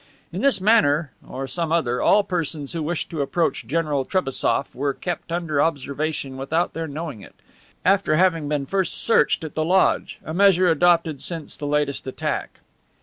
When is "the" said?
9.53-9.63, 11.55-11.67